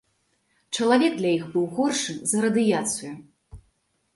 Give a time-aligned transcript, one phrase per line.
[0.77, 3.13] Чалавек для іх быў горшы за радыяцыю.